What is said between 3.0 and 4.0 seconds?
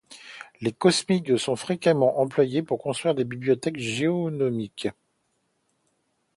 des bibliothèques